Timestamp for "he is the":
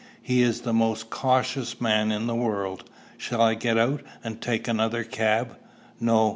0.23-0.73